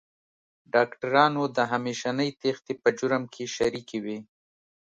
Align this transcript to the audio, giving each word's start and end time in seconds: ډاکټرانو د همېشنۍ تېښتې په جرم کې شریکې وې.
ډاکټرانو 0.73 1.43
د 1.55 1.57
همېشنۍ 1.71 2.29
تېښتې 2.41 2.73
په 2.83 2.89
جرم 2.99 3.23
کې 3.33 3.43
شریکې 3.55 3.99
وې. 4.05 4.17